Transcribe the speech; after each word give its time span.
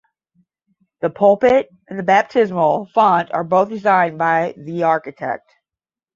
The 1.01 1.11
pulpit 1.11 1.69
and 1.87 1.99
the 1.99 2.01
baptismal 2.01 2.87
font 2.91 3.31
are 3.33 3.43
both 3.43 3.69
designed 3.69 4.17
by 4.17 4.55
the 4.57 4.81
architect. 4.81 5.53